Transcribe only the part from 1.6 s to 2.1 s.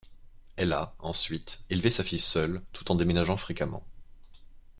élevée sa